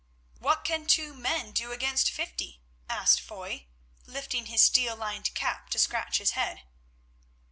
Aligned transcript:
"What 0.39 0.63
can 0.63 0.87
two 0.87 1.13
men 1.13 1.51
do 1.51 1.71
against 1.71 2.09
fifty?" 2.09 2.63
asked 2.89 3.21
Foy, 3.21 3.67
lifting 4.07 4.47
his 4.47 4.63
steel 4.63 4.95
lined 4.95 5.31
cap 5.35 5.69
to 5.69 5.77
scratch 5.77 6.17
his 6.17 6.31
head. 6.31 6.63